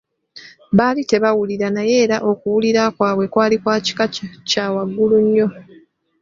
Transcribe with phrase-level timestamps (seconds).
[0.77, 4.05] Baali tebawulira naye nga okuwulira kwabwe kwali kwa kika
[4.49, 5.47] kya waggulu nnyo.